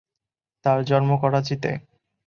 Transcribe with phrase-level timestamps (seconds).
[0.65, 1.71] তাঁর জন্ম করাচিতে।